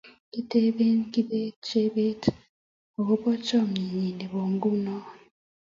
[0.33, 2.21] kiteben kibet Chebet
[2.97, 4.95] agoba chamanenyi nebo nguno